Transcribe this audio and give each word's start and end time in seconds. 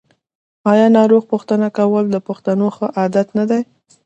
آیا 0.71 0.87
ناروغ 0.97 1.23
پوښتنه 1.31 1.67
کول 1.77 2.05
د 2.11 2.17
پښتنو 2.27 2.67
ښه 2.75 2.87
عادت 2.99 3.27
نه 3.37 3.43
دی؟ 3.49 3.61